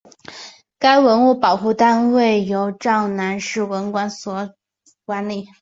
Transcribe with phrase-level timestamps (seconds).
[0.79, 4.55] 该文物保护单位由洮南市文管所
[5.05, 5.47] 管理。